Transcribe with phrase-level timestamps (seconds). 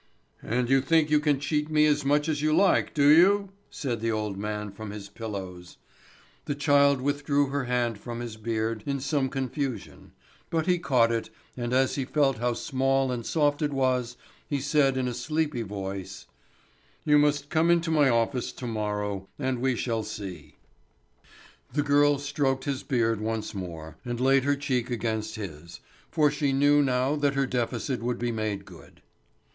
[0.41, 3.99] "And you think you can cheat me as much as you like, do you?" said
[4.01, 5.77] the old man from his pillows.
[6.45, 10.13] The child withdrew her hand from his beard in some confusion,
[10.49, 14.17] but he caught it, and as he felt how small and soft it was,
[14.47, 16.25] he said in a sleepy voice:
[17.05, 20.55] "You must come into my office to morrow, then, and we shall see!"
[21.73, 25.79] The girl stroked his beard once more, and laid her cheek against his,
[26.09, 29.03] for she knew now that her deficit would be made good.